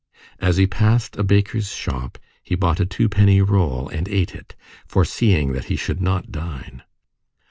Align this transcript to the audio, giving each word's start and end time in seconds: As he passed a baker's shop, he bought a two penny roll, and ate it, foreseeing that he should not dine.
As 0.39 0.57
he 0.57 0.65
passed 0.65 1.15
a 1.15 1.23
baker's 1.23 1.73
shop, 1.73 2.17
he 2.41 2.55
bought 2.55 2.79
a 2.79 2.87
two 2.87 3.07
penny 3.07 3.39
roll, 3.39 3.87
and 3.89 4.09
ate 4.09 4.33
it, 4.33 4.55
foreseeing 4.87 5.51
that 5.53 5.65
he 5.65 5.75
should 5.75 6.01
not 6.01 6.31
dine. 6.31 6.81